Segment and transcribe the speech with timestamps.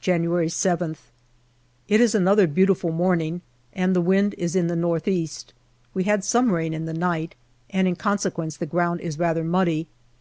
[0.00, 1.08] January 7th.
[1.88, 3.40] It is another beautiful morning,
[3.72, 5.52] and the wind is in the north east.
[5.92, 7.34] We had some rain in the night,
[7.70, 9.88] and in conse quence the ground is rather muddy.